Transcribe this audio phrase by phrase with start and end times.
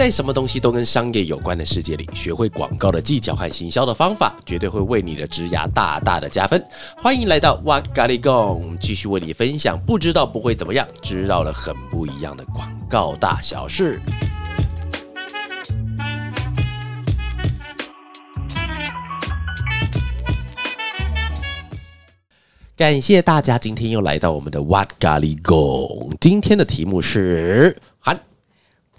[0.00, 6.58] 在什么东西都跟商业有关的世界里，学会广告的技巧和行销的方法，绝对会为你的职涯大大的加分。
[6.96, 14.00] 欢迎来到哇嘎哩供，继续为你分享，不知道不会怎么样，知道了很不一样的广告大小事。
[22.74, 27.76] 感谢大家今天又来到我们的哇嘎哩供，今天的题目是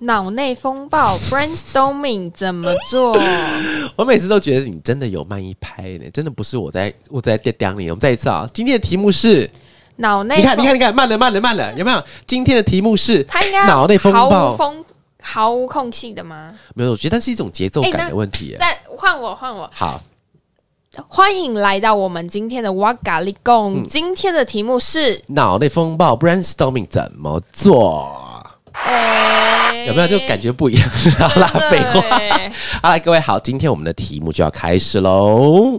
[0.01, 3.15] 脑内风暴 brainstorming 怎么做？
[3.95, 7.89] 我每次都觉得你真的有慢一拍呢，真的不是我在我在吊吊你。
[7.89, 9.49] 我们再一次啊，今天的题目是
[9.97, 12.03] 脑内，你看你看你看，慢了慢了慢了，有没有？
[12.25, 14.85] 今天的题目是它应该脑内风暴，毫无
[15.21, 16.55] 毫无空隙的吗？
[16.73, 18.55] 没有，我觉得它是一种节奏感的问题。
[18.57, 20.01] 再换我换我好。
[21.07, 23.81] 欢迎来到我们今天的哇嘎哩供。
[23.81, 28.30] 嗯、今天的题目是脑内风暴 brainstorming 怎么做？
[28.73, 30.89] 欸、有没有就感觉不一样？
[31.19, 32.01] 好啦，废话。
[32.81, 35.75] 好来，各位好，今天我们的题目就要开始喽。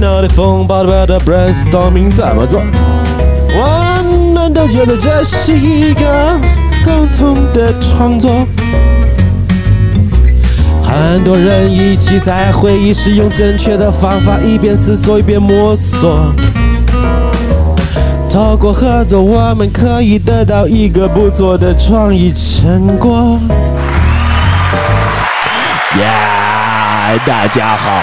[0.00, 2.60] 脑内风暴的 brainstorming 怎么做？
[3.54, 4.02] 我
[4.34, 6.40] 们都觉得这是一个
[6.84, 8.44] 共同的创作。
[10.82, 16.34] 很多人一起在会议室用正确的方法，一边思索一边摸索。
[18.32, 23.38] 透过合作，我们可以得到一个不错的创意成果。
[25.98, 26.06] 耶，
[27.26, 28.00] 大家好，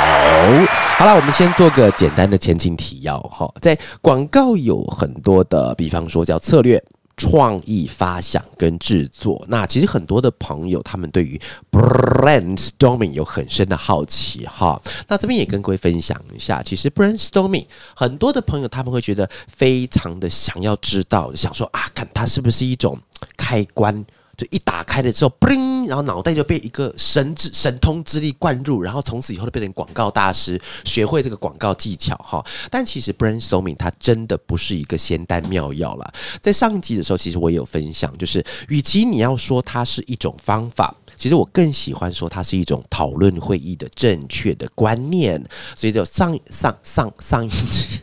[0.99, 3.51] 好了，我们先做个简单的前情提要哈。
[3.59, 6.79] 在广告有很多的，比方说叫策略。
[7.19, 11.39] 创意发想跟制作，那其实很多的朋友他们对于
[11.69, 14.81] brainstorming 有很深的好奇哈。
[15.09, 22.97] 那这边也跟各位分享一下，其实 brainstorming 很多的朋友他们会觉得非常的想要知道，想说啊，看它是不是一种
[23.35, 24.05] 开关。
[24.39, 32.41] 就一打开了之后，嘣，然后脑袋就被一个神之神通之力灌入，然后从此以后就变成广告大师，学会这个广告技巧哈。
[32.71, 36.09] 但其实 brainstorming 它真的不是一个仙丹妙药啦。
[36.39, 45.43] 在上一集的时候，其实我也有分享，就是与其你要说它是一种方法，其实我更喜欢说它是一种讨论会议的正确的观念。
[45.75, 47.99] 所以就上上上上一集。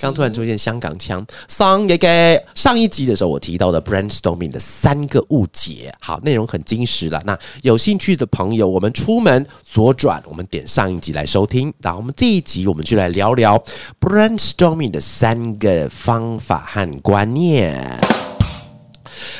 [0.00, 7.22] 刚突然出现香港腔，上一个上一集的时候，我提到的 brainstorming 的三个误解，好，内容很精实了。
[7.26, 11.72] 那有兴趣的朋友，我们出门左转，我们点上一集来收听。
[11.78, 13.62] 那我们这一集，我们就来聊聊
[14.00, 18.07] brainstorming 的三个方法和观念。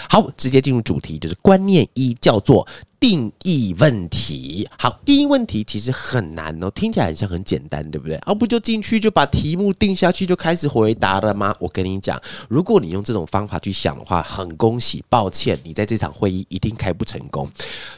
[0.08, 2.66] 好，直接进入主题，就是观念一，叫做
[3.00, 4.68] 定义问题。
[4.78, 8.16] 好，第一问题其实很难哦，听起来很像很简单，对不对？
[8.18, 11.54] 啊，不就进去就把题目定下去就开始回答了吗？
[11.60, 17.48] 我跟你讲，如果你用这种方法去想的话，很恭喜，抱歉，你在这场会议一定开不成功。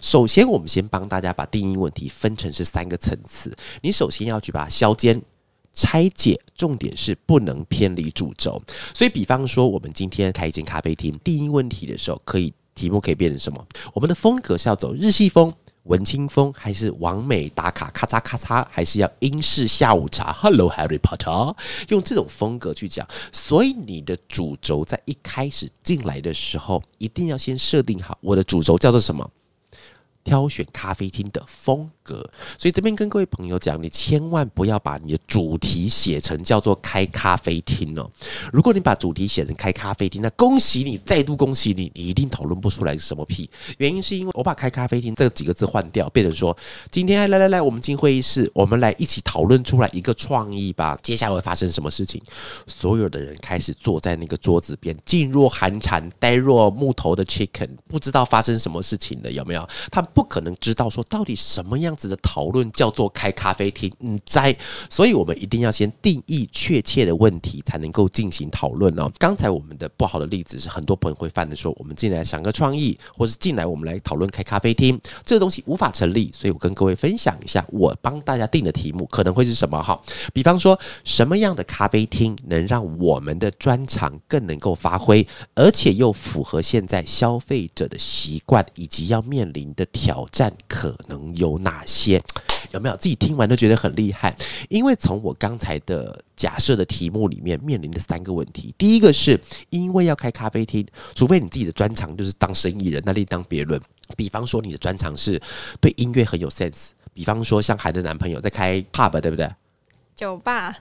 [0.00, 5.20] 首先，我们先帮大家把定义问题分成是三个层次，你首先要去把它削尖。
[5.72, 8.60] 拆解，重点是不能偏离主轴。
[8.94, 13.66] 所以，比方说，我们今天开一间咖啡厅，第一问题的时候，可以题目可以变成什么？
[13.94, 15.52] 我们的风格是要走日系风、
[15.84, 21.54] 文青风，还是完美打卡咔嚓咔嚓，还是要英式下午茶？Hello Harry Potter，
[21.88, 23.06] 用这种风格去讲。
[23.32, 29.30] 所以，你的主轴在一开始进来的时候，一定要先设定好，我的主轴叫做什么？
[30.30, 32.24] 挑选咖啡厅的风格，
[32.56, 38.08] 所以这边跟各位朋友讲，你千万不要把你的主题写成叫做开咖啡厅哦。
[38.52, 43.50] 如果你把主题写成开咖啡厅，那恭喜你，再度恭喜你，你一定讨论不出来是什么屁。
[43.78, 46.56] 原因是因为我把开咖啡厅这几个字换掉，变成说
[46.92, 50.96] 今天来来来，我们进会议室，我们来一起讨论出来一个创意吧。
[51.02, 52.22] 接下来会发生什么事情？
[52.68, 59.68] 所有的人开始坐在那个桌子边，噤若寒蝉，呆若木头的 chicken，不知道发生什么事情了，有没有？
[59.90, 60.00] 他。
[60.12, 64.54] 不不可能知道说到底什么样子的讨论叫做开咖啡厅，嗯，在，
[64.90, 69.10] 所以我们一定要先定义确切的问题，才能够进行讨论哦。
[69.18, 76.30] 刚才我们的不好的例子是很多朋友会犯的，说我们进来想个创意，或是进来我们来讨论开咖啡厅，这个东西无法成立。
[76.34, 79.98] 所以我跟各位分享一下，我帮大家定的题目可能会是什么哈？
[80.34, 89.86] 比方说什么样的咖啡厅能让我们的专长更能够发挥，而且又符合现在消费者的习惯以及要面临的。
[90.00, 92.18] 挑战可能有哪些？
[92.72, 94.34] 有没有自己听完都觉得很厉害？
[94.70, 99.38] 因为从我刚才的假设的题目里面面临的三个问题，第一个是
[99.68, 103.78] 因为要开咖啡厅，除非你自己的专长就是当生意人，那另当别论。
[104.16, 105.38] 比方说你的专长是
[105.82, 109.50] 对音乐很有 sense，比方说像海的男朋友在开 pub，对不对？
[110.16, 110.74] 酒吧。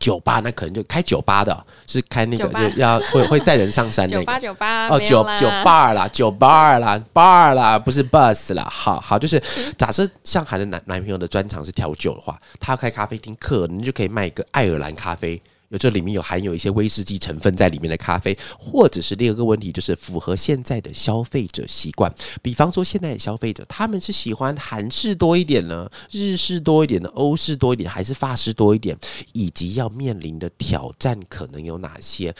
[0.00, 8.66] 酒吧那可能就开酒吧的，是开那个就要会 会载人上山那个酒吧酒吧哦，酒酒吧啦，酒吧啦，bar 啦，不是 bus 啦。
[8.70, 9.42] 好好，就是
[9.78, 15.40] 假设上海的男男朋友的专长是调酒的话，他要开咖啡厅，可能就可以卖一个爱尔兰咖啡。
[15.68, 22.12] 有这里面有含有一些威士忌成分在里面的咖啡，或者是第二个问题，就是符合现在的消费者习惯。
[22.42, 28.96] 比方说，现在的消费者他们是喜欢韩式多一点呢，日式多一点呢，欧式多一点，还是法式多一点？
[29.32, 32.34] 以及要面临的挑战可能有哪些？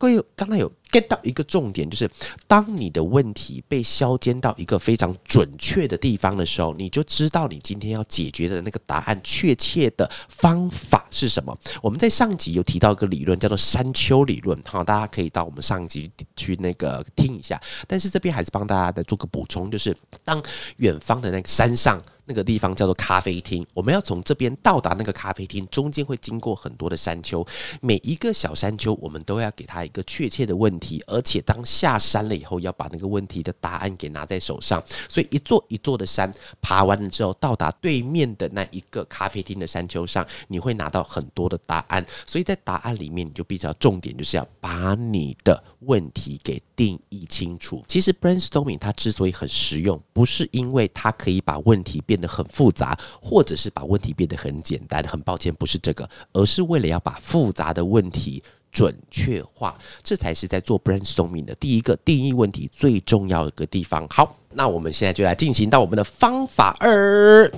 [0.00, 2.08] 各位刚才有 get 到一个重点，就是
[2.46, 11.54] 当你的问题被削尖到一个非常准确的地方的时候，你就知道你今天要解决的那个答案确切的方法是什么。
[11.82, 17.60] 我们在上集有提到一个理论，叫做山丘理论，好，大家可以到我们上集去那个听一下。
[17.86, 19.94] 但是这边还是帮大家再做个补充，就是
[20.24, 20.42] 当
[20.78, 22.02] 远方的那个山上。
[22.30, 27.44] 那个地方叫做咖啡厅，我们要从这边到达那个咖啡厅，中间会经过很多的山丘，
[27.80, 34.80] 每一个小山丘我们都要给他一个确切的问题，而且当下山了以后，要把那个问题的答案给拿在手上。
[35.08, 42.06] 所以一座一座的山爬完了之后，到达对面的那一个咖啡厅的山丘上，你会拿到很多的答案。
[42.24, 47.82] 所以在答案里面，你就比较重点就是要把你的问题给定义清楚。
[47.88, 55.02] 其实 brainstorming 它之所以很实用，不是因为它可以把问题变很复杂，或者是把问题变得很简单。
[55.06, 64.06] 很抱歉，不是这个，而是为了要把复杂的问题准确化，这才是在做 brainstorming 的第一个定义问题最重要的一个地方。
[64.08, 67.50] 好，那我们现在就来进行到我们的方法二。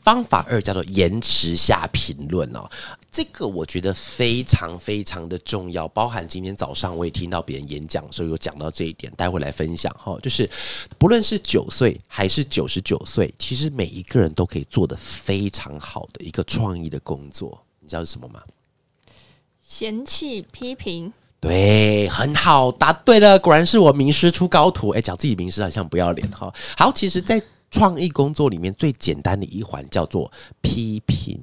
[0.00, 2.68] 方法二叫做延迟下评论哦，
[3.12, 10.18] 这个我觉得非常非常的重要，包含今天早上我也听到别人演讲的时候有讲到这一点，待会来分享哈。
[10.22, 10.48] 就是
[10.96, 18.40] 不论是九岁还是九十九岁，其实每一个人都可以做得非常好的一个创意的工作，你知道是什么吗？
[19.62, 26.50] 嫌弃批评，对，很好，答对了，果然是我名师出高徒，哎，讲自己名师好像不要脸哈。
[26.78, 30.32] 好，其实，在创意工作里面最简单的一环叫做
[30.62, 31.38] 批评。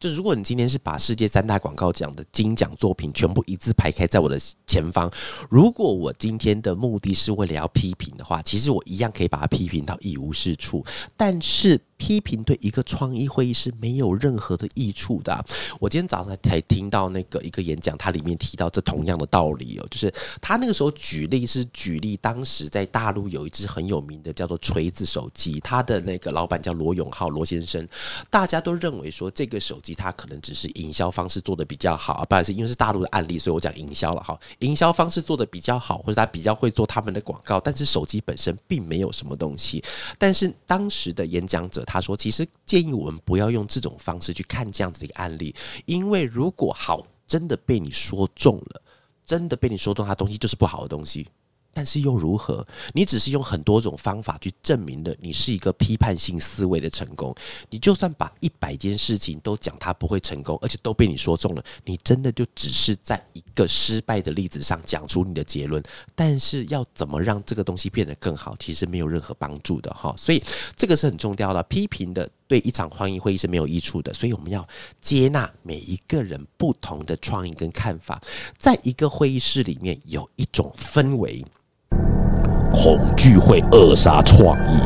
[0.00, 5.10] 就如果你今天是把世界三大广告奖的金奖作品全部一字排开在我的前方，
[5.50, 10.84] 如果我今天的目的是为了要批评的话，其实我一样可以把它批评到一无是处。
[11.16, 15.44] 但是批评对一个创意会议是没有任何的益处的。
[15.78, 27.86] 我今天早上才听到那个一个演讲，它里面提到这同样的道理哦，就是他那个时候举例是举例，当时在大陆有一支很有名的叫做锤子手机，他的那个老板叫罗永浩罗先生，
[28.30, 39.82] 大家都认为说这个手机它可能只是营销方式做得比较好，不好意思，因为是大陆的案例，所以我讲营销了哈，营销方式做得比较好，或者他比较会做他们的广告，但是手机本身并没有什么东西，
[40.16, 41.84] 但是当时的演讲者。
[41.90, 45.54] 他说：“其实建议我们不要用这种方式去看这样子的一个案例，
[45.86, 48.82] 因为如果好真的被你说中了，
[49.24, 51.26] 真的被你说中，他东西就是不好的东西。”
[51.72, 52.66] 但是又如何？
[52.92, 57.34] 你只是用很多种方法去证明了你是一个批判性思维的成功。
[57.70, 65.82] 你就算把一百件事情都讲它不会成功，而且都被你说中了，你真的就只是在一个失败的例子上讲出你的结论。
[66.14, 70.14] 但是要怎么让这个东西变得更好，其实没有任何帮助的哈。
[70.18, 70.42] 所以
[70.74, 74.12] 这个是很重要的，批评的对一场创意会议是没有益处的。
[74.12, 74.66] 所以我们要
[75.00, 78.20] 接纳每一个人不同的创意跟看法，
[78.56, 81.44] 在一个会议室里面有一种氛围。
[82.70, 84.78] 恐惧会扼杀创意，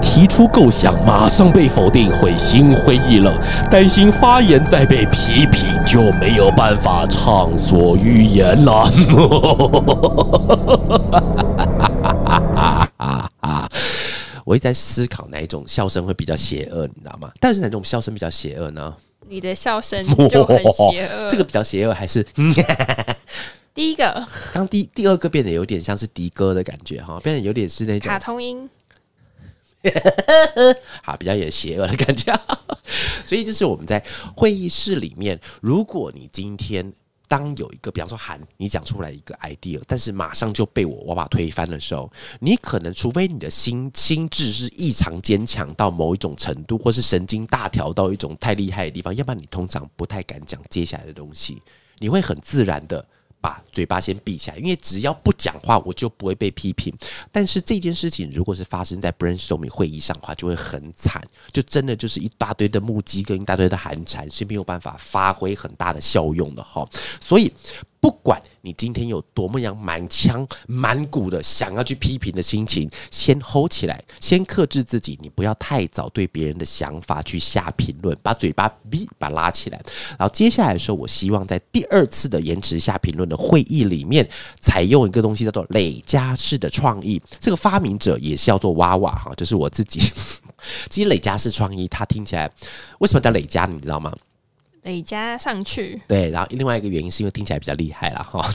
[0.00, 3.34] 提出构想马上被否定会心灰意冷，
[3.70, 8.90] 担心发言再被批评就没有办法畅所欲言了。
[14.50, 17.30] 我一直在思考哪一种笑声会比较邪恶，你知道吗？
[17.38, 18.96] 但是哪种笑声比较邪恶呢？
[19.28, 22.20] 你的笑声 就很邪恶，这个比较邪恶还是？
[23.72, 28.68] 第一个，刚第第二个变得有点像是迪哥的感觉哈，变得有点是那种卡通音，
[31.04, 32.36] 好，比较有邪恶的感觉。
[33.24, 34.04] 所以就是我们在
[34.34, 36.92] 会议室里面，如果你今天
[37.30, 42.10] 当有一个，比方说喊，你讲出来一个 idea，但是马上就被我我把推翻的时候，
[42.40, 51.62] 你可能除非你的心心智是异常坚强到某一种程度，或是神经大条到一种太厉害的地方，要不然你通常不太敢讲接下来的东西，
[52.00, 53.06] 你会很自然的。
[53.42, 56.92] 把嘴巴先闭起来，因为只要不讲话，我就不会被批评。
[57.32, 61.22] 但是这件事情如果是发生在 BRANSON 会议上的话，就会很惨，
[61.52, 66.88] 就真的就是一大堆的目击跟一大堆的寒蝉，是没有办法发挥很大的效用的哈。
[67.20, 67.52] 所以
[68.00, 79.78] 不管你今天有多么样满腔满谷的想要去批评的心情，先 hold 起来，先克制自己，你不要太早对别人的想法去下评论，把嘴巴闭，把拉起来。
[80.18, 84.28] 然后接下来的时候，我希望在第二次的延迟下评论的会议里面，
[84.60, 87.20] 采用一个东西叫做累加式的创意。
[87.38, 90.00] 这个发明者也是叫做娃娃哈，就是我自己。
[90.90, 92.50] 其实累加式创意，它听起来
[92.98, 93.66] 为什么叫累加？
[93.66, 94.14] 你知道吗？
[94.82, 98.22] 累加上去，对，然后另外一个原因是因为听起来比较厉害啦。
[98.22, 98.50] 哈。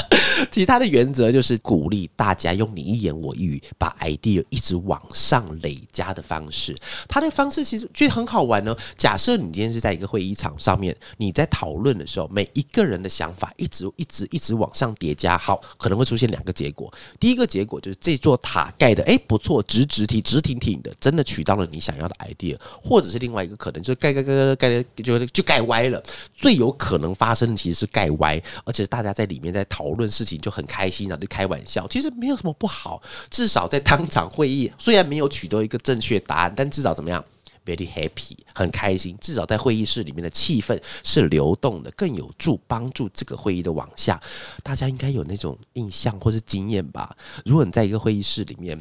[0.50, 6.76] 其他的原则就是鼓励大家用你一言我一语，把 idea 一直往上累加的方式。
[7.08, 8.76] 它的方式其实就很好玩呢。
[8.96, 16.92] 假设你今天是在一个会议场上面，你在讨论的时候，每一个人的想法一直一直一直往上叠加，好，可能会出现两个结果。
[17.18, 22.56] 第一个结果就是这座塔盖的，哎，不错，直直挺直挺挺的，真的取到了你想要的 idea。
[22.80, 26.02] 或者是另外一个可能，就是盖盖盖盖盖盖就就盖歪了。
[26.36, 33.02] 最有可能发生的其实是盖歪，而且大家在里面在讨讨论事情就很开心，然后就开玩笑，其实没有什么不好。
[33.30, 37.24] 至少在当场会议，虽然没有取得一个正确答案，但至少怎么样
[37.64, 39.16] ，very happy，很开心。
[39.18, 44.20] 至少在会议室里面的气氛是流动的，更有助帮助这个会议的往下。
[44.62, 47.16] 大家应该有那种印象或是经验吧？
[47.46, 48.78] 如果你在一个会议室里面，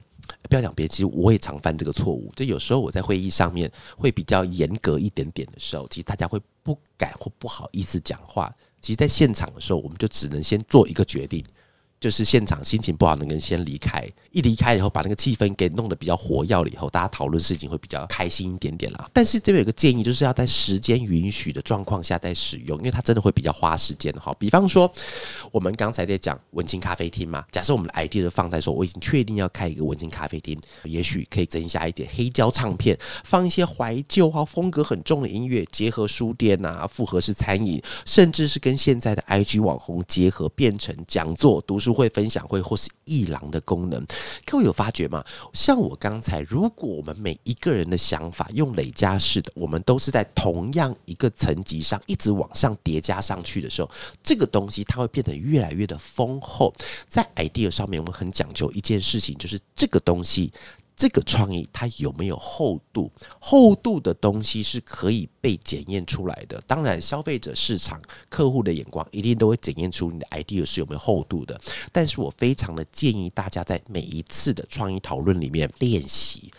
[0.49, 2.29] 不要讲别，其实我也常犯这个错误。
[2.35, 8.53] 就有时候我在会议上面会比较严格一点点的时候，其实大家会不敢或不好意思讲话。
[8.87, 11.43] 其实，在现场的时候，我们就只能先做一个决定。
[11.99, 14.07] 就是现场心情不好，的人先离开。
[14.31, 19.09] 一离开以后，把那个气氛给弄得比较活跃了以后，大家讨论事情会比较开心一点点啦。
[19.11, 24.31] 但是这边有个建议，就是要在时间允许的状况下再使用，因为它真的会比较花时间哈。
[24.37, 24.91] 比方说，
[25.51, 41.97] 我们刚才在讲文青咖啡厅嘛，假设我们的 idea 放在说，我已经确定要开一个文青咖啡厅，也许可以增加一点黑胶唱片，放一些怀旧啊风格很重的音乐，结合书店啊复合式餐饮，甚至是跟现在的 IG 网红结合，变成讲座读书书。
[41.97, 44.05] 会分享会或是艺廊的功能，
[44.45, 45.25] 各位有发觉吗？
[45.51, 53.89] 像我刚才，如果我们每一个人的想法用累加式的，我们都是在同样一个层级上一直往上叠加上去的时候，
[54.21, 56.71] 这个东西它会变得越来越的丰厚。
[57.07, 60.53] 在 idea 上面，我们很讲究一件事情，就是这个东西。
[60.97, 63.11] 这个创意它有没有厚度？
[63.39, 66.59] 厚度的东西是可以被检验出来的。
[66.65, 71.57] 当然，消费者市场、客户的眼光一定都会检验出你的 idea 是有没有厚度的。
[71.91, 76.51] 但是我非常的建议大家在每一次的创意讨论里面练习。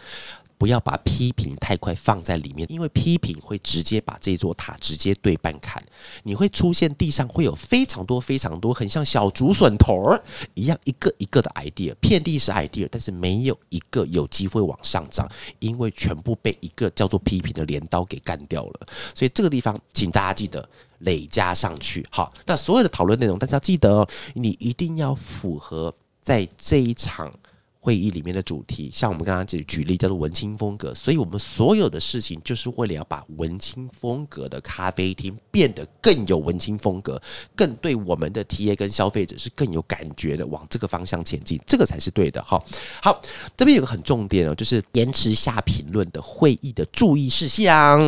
[0.59, 5.83] 不要把批评太快放在里面，因为批评会直接把这座塔直接对半砍。
[6.25, 10.23] 你会出现地上会有非常多非常多，很像小竹笋头儿
[10.55, 18.87] 一样，一个一个的 idea，遍地是 idea，但是没有一个有机会往上涨，因为全部被一个叫做批评的镰刀给干掉了。
[19.15, 22.05] 所以这个地方，请大家记得累加上去。
[22.11, 27.33] 好，那所有的讨论内容，大家记得哦，你一定要符合在这一场。
[27.81, 37.21] 会议里面的主题，像我们刚刚举举例叫做文青风格，所以我们所有的事情就是为了要把文青风格的咖啡厅变得更有文青风格，
[37.55, 42.43] 更对我们的 TA 跟消费者是更有感觉的，往这个方向前进，这个才是对的。
[42.43, 42.63] 哈，
[43.01, 43.23] 好，
[43.57, 48.03] 这边有个很重点哦，就是延迟下评论的会议的注意事项。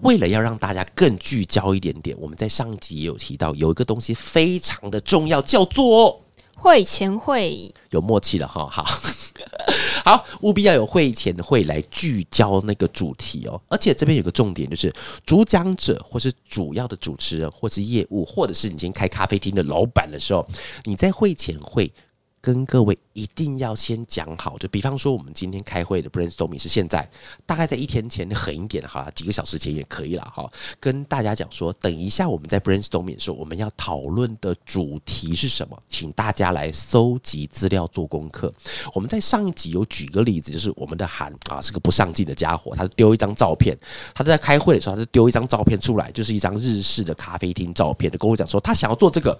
[0.00, 6.25] 为了要让大家更聚焦一点点，我们在上集也有提到，有一个东西非常的重要，叫做。
[6.66, 8.84] 会前会有默契了哈，好
[10.04, 13.60] 好，务必要有会前会来聚焦那个主题哦。
[13.68, 14.92] 而且这边有个重点，就是
[15.24, 20.44] 主讲者或是主要的主持人，或是业务，或者是你今天开咖啡厅的老板的时候，
[20.82, 21.88] 你在会前会。
[22.46, 27.10] 跟各位一定要先讲好，就比方说我们今天开会的 brainstorming 是现在，
[27.44, 30.48] 大概在一天前狠一点好了，几个小时前也可以了哈。
[30.78, 35.76] 跟大家讲说，等一下我们在 brainstorming 的时候，我们要讨论的主题是什么？
[35.88, 38.54] 请大家来搜集资料做功课。
[38.94, 43.76] 我们在上一集有举个例子，就是我们的韩啊是个不上进的家伙，他丢一张照片，
[44.14, 49.36] 他在开会的时候，他就丢一张照片出来，就是一张日式的咖啡厅照片，就跟我讲说他想要做这个。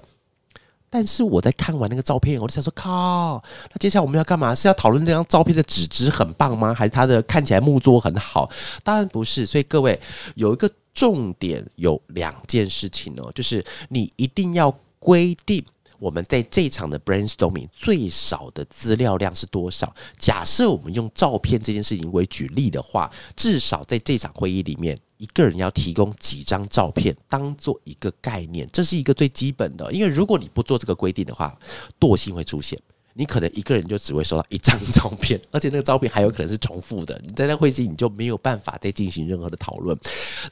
[0.88, 4.54] 但是我在看完那个照片，我就想说，靠，那接下来我们要干嘛？
[4.54, 6.72] 是要讨论这张照片的纸质很棒吗？
[6.72, 8.50] 还是它的看起来木桌很好？
[8.82, 9.44] 当然不是。
[9.44, 10.00] 所以各位
[10.34, 15.64] 有一个重点，有两件事情哦，就是你一定要规定。
[15.98, 19.94] 我们在这场的 brainstorming 最少的资料量是多少？
[20.18, 29.92] 假设我们用照片这件事情为举例的话，至少在这场会议里面，一个人要提供几张照片当做一个概念，这是一个最基本的。
[29.92, 31.58] 因为如果你不做这个规定的话，
[31.98, 32.78] 惰性会出现。
[33.16, 37.18] 你可能一个人就只会收到一张照片， 而且那个照片还有可能是重复的。
[37.26, 39.98] 你在那会议你就没有办法再进行任何的讨论。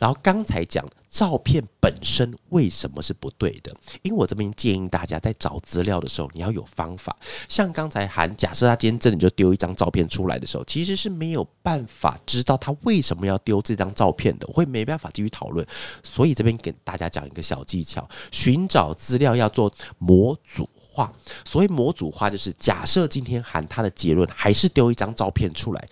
[0.00, 3.71] 然后刚才讲照片本身为什么是不对的？
[4.02, 7.14] 因为我这边建议大家在找资料的时候，你要有方法。
[7.49, 15.64] 像刚才韩，假设他今天真的就丢一张照片出来的时候，其实是没有办法知道他为什么要丢这张照片的，我会没办法继续讨论。
[16.02, 21.12] 所以这边给大家讲一个小技巧：寻找资料要做模组化。
[21.44, 25.88] 所谓模组化，就是假设今天喊他的结论还是丢一张照片出来，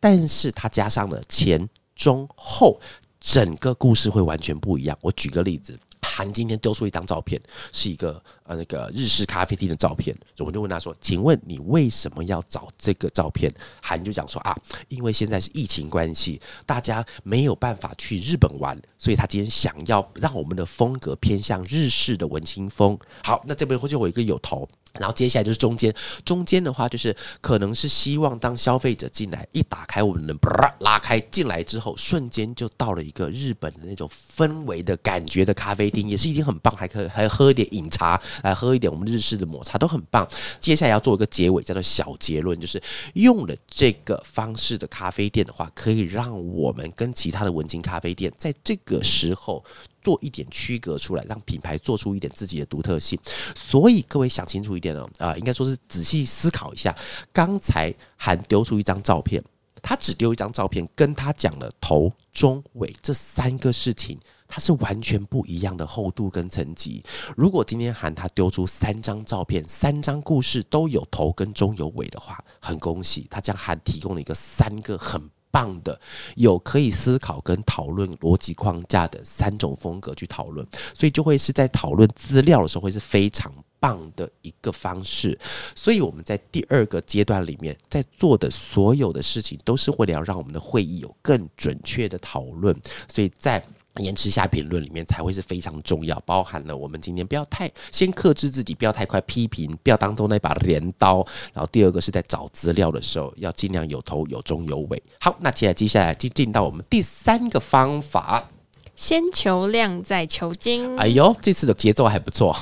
[0.00, 2.80] 但是他加上了前、中、后，
[3.20, 4.96] 整个故事会完全不一样。
[5.02, 5.78] 我举个例子。
[6.06, 7.40] 韩今天丢出一张照片，
[7.72, 14.56] 是一个呃那个日式咖啡厅的照片，我就问他说：“请问你为什么要找这个照片？”韩就讲说：“啊，
[14.88, 24.68] 因为现在是疫情关系，大家没有办法去日本玩，所以他今天想要让我们的风格偏向日式的文青风。”好，那这边会就我一个有头。
[24.98, 30.34] 然后接下来就是中间，中间的话就是可能是希望当消费者进来一打开我们的
[30.80, 40.26] 拉开进来之后，瞬间就到了一个日本的那种氛围的感觉的咖啡厅，也是已经很棒，还可以还喝一点饮茶，来喝一点我们日式的抹茶都很棒。
[40.60, 42.82] 接下来要做一个结尾，叫做小结论，就是
[43.14, 49.64] 用了这个方式的咖啡店的话，可以让我们跟其他的文青咖啡店在这个时候。
[50.06, 53.18] 做一点区隔出来，让品牌做出一点自己的独特性。
[53.56, 56.96] 所以各位想清楚一点哦，啊、应该说是仔细思考一下。
[57.32, 59.42] 刚才韩丢出一张照片，
[59.82, 67.02] 他只丢一张照片，跟他讲了头、中、尾这三个事情，它是完全不一样的厚度跟层级。
[67.36, 75.20] 如果今天韩他丢出三张照片，三张故事都有头跟中有尾的话，很恭喜他将韩提供了一个三个很。
[75.56, 75.98] 棒的，
[76.34, 85.38] 有可以思考跟讨论逻辑框架的三种风格去讨论，所以就会是在讨论资料的时候会是非常棒的一个方式。
[85.74, 92.78] 所以我们在第二个阶段里面在做的所有的事情，都是为了要让我们的会议有更准确的讨论。
[93.08, 93.64] 所以在
[93.98, 101.26] 延迟下评论里面才会是非常重要，包含了我们今天不要太先克制自己，不要太快批评，不要当做那把镰刀。
[101.52, 105.02] 然后第二个是在找资料的时候，要尽量有头有中有尾。
[105.20, 108.48] 好，那接下来接下来进进到我们第三个方法，
[108.94, 110.96] 先求量再求精。
[110.96, 112.56] 哎呦，这次的节奏还不错。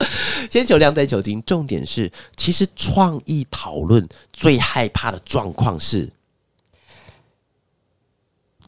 [0.50, 6.10] 先求量再求精，重点是其实创意讨论最害怕的状况是。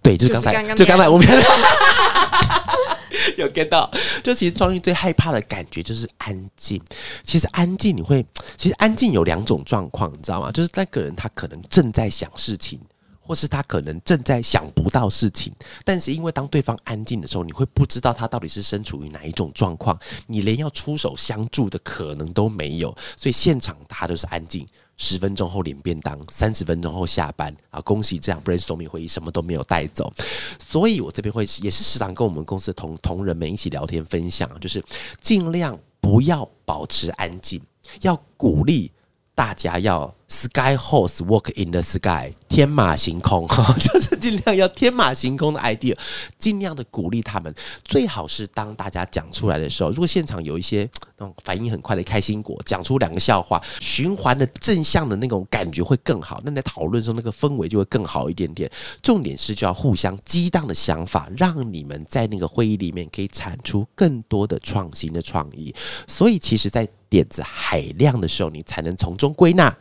[0.06, 1.26] 对，就是刚才，就刚才我们
[3.36, 3.90] 有 get 到，
[4.22, 6.80] 就其实创意最害怕的感觉就是安静。
[7.24, 8.24] 其实安静，你会，
[8.56, 10.52] 其实安静有两种状况，你知道吗？
[10.52, 12.78] 就是那个人他可能正在想事情，
[13.20, 15.52] 或是他可能正在想不到事情，
[15.84, 24.64] 但是因为当对方安静的时候，你会不知道他到底是身处于哪一种状况，你连要出手相助的可能都没有，所以现场他都是安静。
[24.96, 27.80] 十分钟后领便当，三十分钟后下班啊！
[27.82, 30.12] 恭喜这样 brainstorming 会议什么都没有带走，
[30.58, 34.82] 所以我这边会也是时常跟我们公司的同同仁们一起聊天分享，就是
[35.20, 37.60] 尽量不要保持安静，
[38.00, 38.90] 要鼓励
[39.36, 40.12] 大家要。
[40.28, 43.46] Sky horse walk in the sky，天马行空，
[43.78, 45.96] 就是尽量要天马行空的 idea，
[46.36, 47.54] 尽量的鼓励他们。
[47.84, 56.40] 最好是当大家讲出来的时候，如果现场有一些那种反应很快的开心果，讲出两个笑话，循环的正向的那种感觉会更好。
[56.44, 58.68] 那在讨论中，那个氛围就会更好一点点。
[59.00, 65.72] 重点是就要互相激荡的想法，让你们在那个会议里面可以产出更多的创新的创意。
[66.08, 69.76] 所以，其实，在点子海量的时候，你才能从中归纳。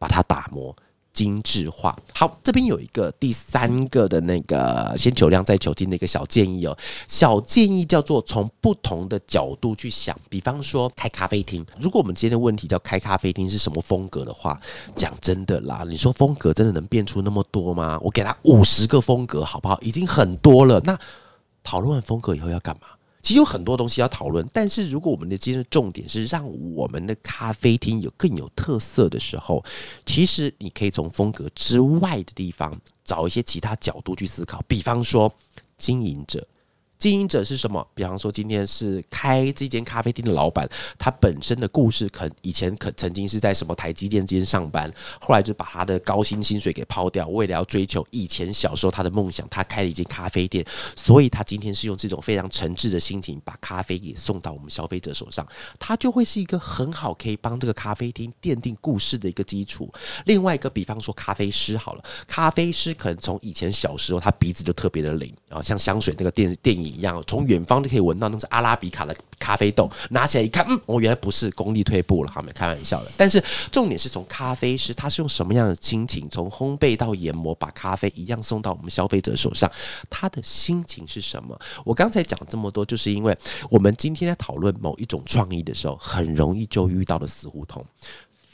[0.00, 0.72] 把它打磨
[1.12, 1.98] 精致化。
[2.14, 6.78] 好，这边有一个第三个的那个先求量再求精的一个小建议哦。
[7.08, 10.16] 小建议叫做从不同的角度去想。
[10.30, 14.56] 比方说开咖啡厅，如果我们今天的问题叫开咖啡厅是什么风格的话，
[14.94, 17.98] 讲真的啦，你说风格真的能变出那么多吗？
[18.00, 19.76] 我给他五十个风格好不好？
[19.80, 20.80] 已经很多了。
[20.84, 20.96] 那
[21.64, 22.86] 讨论完风格以后要干嘛？
[23.22, 29.64] 其实有很多东西要讨论，但是如果我们的今天的重点是让我们的咖啡厅有更有特色的时候，
[30.06, 35.32] 其实你可以从风格之外的地方找一些其他角度去思考，比方说
[35.76, 36.46] 经营者。
[36.98, 37.86] 经营者是什么？
[37.94, 50.64] 比方说，今天是开这间咖啡厅的老板，他本身的故事，可以前可曾经是在什么台积电这边上班，后来就把他的高薪薪水给抛掉，为了要追求以前小时候他的梦想，他开了一间咖啡店，
[50.96, 55.46] 所以他今天是用这种非常诚挚的心情，把咖啡给送到我们消费者手上，
[55.78, 59.88] 他就会是一个很好可以帮这个咖啡厅奠定故事的一个基础。
[60.26, 66.87] 另外一个，比方说咖啡师好了，咖啡师可能从以前小时候他鼻子就特别的灵，然后像香水那个电电影。
[66.88, 73.10] 一样，从远方就可以闻到那是阿拉比卡的咖啡豆，拿起来一看，嗯，我原来不是，功力退步了，好没开玩笑的。
[73.16, 79.70] 但是重点是从咖啡师他是用什么样的心情，从烘焙到研磨，把咖啡一样送到我们消费者手上，
[80.08, 81.58] 他的心情是什么？
[81.84, 83.36] 我刚才讲这么多，就是因为
[83.70, 87.84] 我们今天在讨论某一种创意的时候，很容易就遇到了死胡同。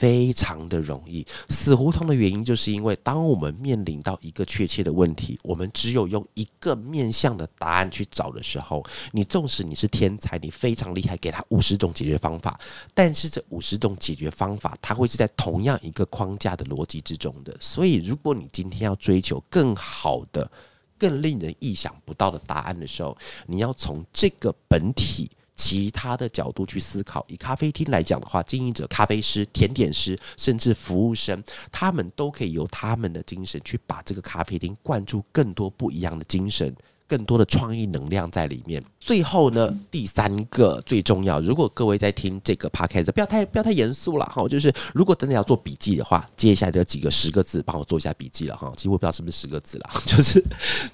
[0.05, 12.61] 非常的容易，死胡同的原因就是因为当我们面临到一个确切的问题，我们只有用一个面向的答案去找的时候，你纵使你是天才，你非常厉害，给他五十种解决方法，
[12.93, 17.57] 但是这五十种解决方法，它会是在同样一个框架的逻辑之中的。
[17.59, 20.51] 所以，如果你今天要追求更好的、
[20.99, 25.31] 更令人意想不到的答案的时候，你要从这个本体。
[25.57, 36.75] 其他的角度去思考，以咖啡厅来讲的话，经营者、咖啡师、甜点师，甚至服务生，他们都可以由他们的精神去把这个咖啡厅灌注更多不一样的精神、
[37.07, 38.83] 更多的创意能量在里面。
[38.99, 48.73] 最后呢，第三个最重要，如果各位在听这个 podcast，不要太不要太严肃了哈，就是如果真的要做笔记的话，接下来这几个十个字，帮我做一下笔记了哈。
[48.77, 50.45] 其实我不知道是不是十个字了， 就是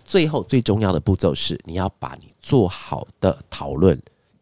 [0.05, 3.99] 最后最重要的步骤是，你要把你做好的讨论。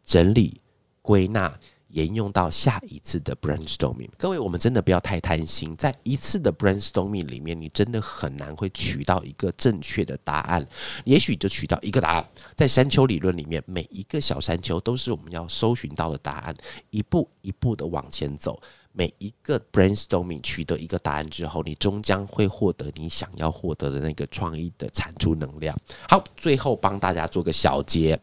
[0.08, 0.58] 整理、
[1.02, 1.54] 归纳、
[1.88, 4.08] 沿用到下一次的 brainstorming。
[4.16, 10.66] 各位，我们真的不要太贪心，在一次的 brainstorming 里面，你真的很难会取到一个正确的答案。
[11.04, 12.26] 也许就取到一个答案。
[12.56, 16.54] 在山丘理论里面，每一个小山丘都是我们要搜寻到的答案，
[16.88, 18.58] 一步一步的往前走。
[18.98, 25.72] 每一个 brainstorming 取得一个答案之后，你终将会获得你想要获得的那个创意的产出能量。
[26.08, 28.18] 好，最后帮大家做个小结。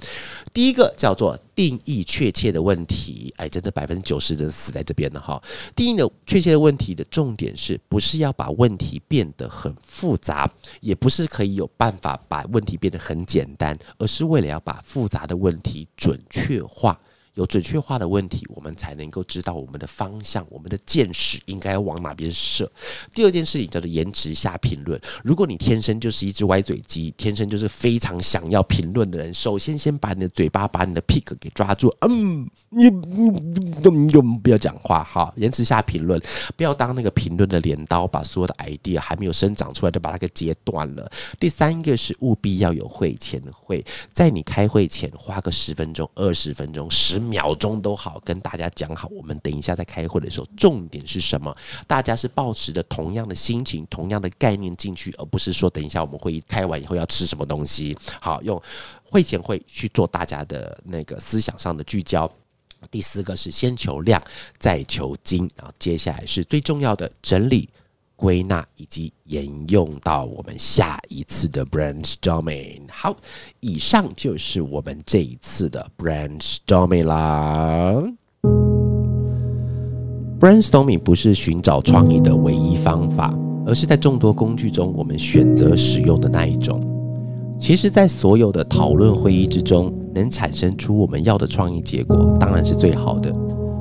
[0.54, 5.42] 第一个叫做定义确切的问题，哎，真的百分之九十人死在这边了哈。
[5.74, 17.00] 定义的确切的问题的重点是不是要把问题变得很复杂，也不是可以有办法把问题变得很简单，而是为了要把复杂的问题准确化。
[17.36, 22.69] 有准确化的问题，我们才能够知道我们的方向，我们的箭矢应该往哪边射。
[23.13, 25.00] 第二件事情叫做延迟下评论。
[25.21, 31.93] 如果你天生就是一只歪嘴鸡，天生就是非常想要评论的人，首先先把你的嘴巴，把你的 pick 给抓住。
[32.08, 36.21] 嗯，你你不要讲话哈，延迟下评论，
[36.56, 41.12] 不要当那个评论的镰刀，把所有的 idea 还没有生长出来就把它给截断了。
[41.38, 47.25] 第三个是务必要有会前会，在你开会前花个十分钟、二十分钟、十。
[47.26, 51.56] 秒钟都好，跟大家讲好，我们等一下在开会的时候，重点是什么？
[51.88, 57.98] 大家是保持着同样的心情、同样的概念进去，而不是说等一下我们会议开完以后要吃什么东西。
[58.22, 58.62] 好，用
[59.04, 62.32] 会前会去做大家的那个思想上的聚焦。
[62.92, 64.22] 第四个是先求量，
[64.60, 67.68] 再求精，然后接下来是最重要的整理。
[68.15, 72.82] 归纳以及沿用到我们下一次的 brainstorming。
[72.89, 73.15] 好，
[73.60, 78.01] 以上就是我们这一次的 brainstorming 啦。
[80.39, 83.34] brainstorming 不是寻找创意的唯一方法，
[83.65, 86.80] 而是在众多工具中我们选择使用的那一种。
[87.58, 93.34] 其实，在所有的讨论会议之中，能产生出我们要的创意结果，当然是最好的。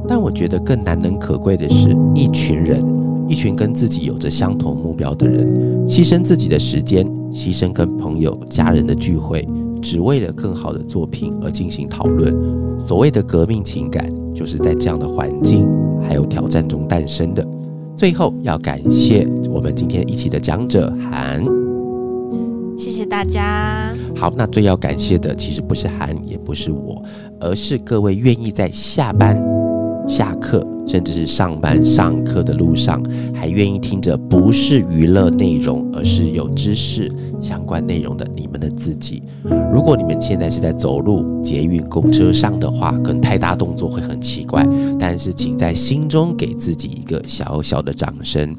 [0.07, 3.04] 但我觉得更难能可贵的是，一群人。
[3.29, 9.47] 一群跟自己有着相同目标的人，牺牲自己的时间，牺牲跟朋友、家人的聚会，
[9.81, 12.35] 只为了更好的作品而进行讨论。
[12.87, 15.67] 所谓的革命情感，就是在这样的环境
[16.07, 17.47] 还有挑战中诞生的。
[17.97, 21.43] 最后要感谢我们今天一起的讲者韩，
[22.77, 23.95] 谢谢大家。
[24.17, 27.01] 好，那最要感谢的其实不是韩，也不是我，
[27.41, 29.41] 而是各位愿意在下班、
[30.09, 39.23] 下课，甚至是上班上课的路上，还愿意听着不是娱乐内容，而是有知识相关内容的你们的自己。
[39.73, 44.66] 如果你们现在是在走路、捷运、公车上的话，可能太大动作会很奇怪。
[44.99, 48.55] 但是，请在心中给自己一个小小的掌声。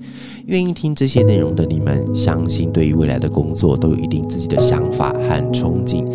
[0.48, 6.06] 愿意听这些内容的你们，相信对于未来的工作都有一定自己的想法和憧憬。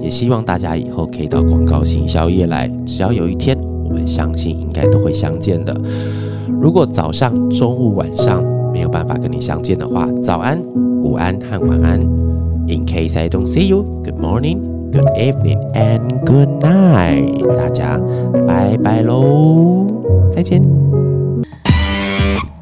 [0.00, 3.58] 也希望大家以后可以到广告行销业来，只要有一天。
[3.88, 5.74] 我们相信应该都会相见的。
[6.60, 10.60] 如果早上、中午、晚上没有办法跟你相见的话，早安、
[11.02, 12.00] 午安和晚安。
[12.68, 14.58] In case I don't see you, good morning,
[14.92, 17.56] good evening, and good night。
[17.56, 17.98] 大家
[18.46, 19.86] 拜拜喽，
[20.30, 20.60] 再见。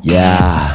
[0.04, 0.70] Yeah.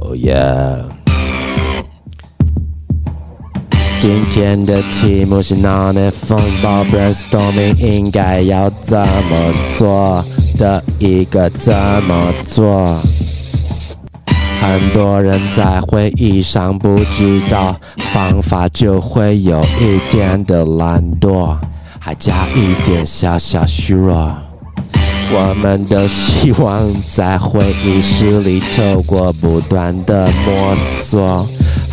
[0.00, 0.87] Oh yeah.
[4.10, 10.24] 今天的题目是 Non-F 风暴 Brainstorming 应该要怎么做
[10.56, 12.98] 的一个怎么做。
[14.62, 17.76] 很多人在会议上不知道
[18.14, 21.54] 方法，就会有一点的懒惰，
[21.98, 24.34] 还加一点小小虚弱。
[25.30, 31.46] 我们都希望在会议室里，透过不断的摸索，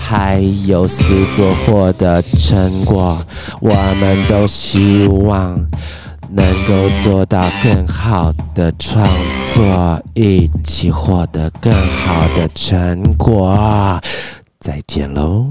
[0.08, 3.26] 还有思索获得成果。
[3.60, 5.60] 我们都希望。
[6.28, 9.08] 能够做到更好的创
[9.54, 14.02] 作，一起获得更好的成果。
[14.60, 15.46] 再见喽。